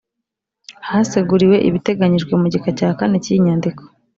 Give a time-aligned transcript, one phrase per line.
[0.89, 3.81] Haseguriwe ibiteganyijwe mu gika cya kane cy iyi nyandiko